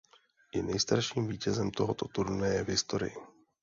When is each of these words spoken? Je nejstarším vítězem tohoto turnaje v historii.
Je 0.55 0.63
nejstarším 0.63 1.27
vítězem 1.27 1.71
tohoto 1.71 2.07
turnaje 2.07 2.63
v 2.63 2.67
historii. 2.69 3.15